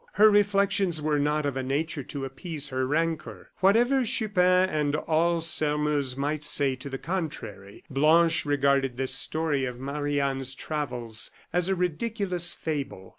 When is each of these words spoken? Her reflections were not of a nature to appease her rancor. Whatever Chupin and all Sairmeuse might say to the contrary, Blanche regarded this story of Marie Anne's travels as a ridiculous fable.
Her 0.13 0.31
reflections 0.31 0.99
were 0.99 1.19
not 1.19 1.45
of 1.45 1.55
a 1.55 1.61
nature 1.61 2.01
to 2.01 2.25
appease 2.25 2.69
her 2.69 2.87
rancor. 2.87 3.51
Whatever 3.59 4.03
Chupin 4.03 4.67
and 4.67 4.95
all 4.95 5.41
Sairmeuse 5.41 6.17
might 6.17 6.43
say 6.43 6.75
to 6.77 6.89
the 6.89 6.97
contrary, 6.97 7.83
Blanche 7.87 8.43
regarded 8.43 8.97
this 8.97 9.13
story 9.13 9.63
of 9.65 9.79
Marie 9.79 10.19
Anne's 10.19 10.55
travels 10.55 11.29
as 11.53 11.69
a 11.69 11.75
ridiculous 11.75 12.51
fable. 12.51 13.09